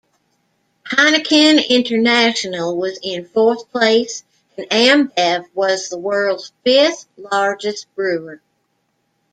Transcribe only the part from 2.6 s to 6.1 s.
was in fourth place and AmBev was the